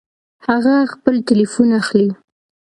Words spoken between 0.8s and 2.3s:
خپل ټيليفون اخلي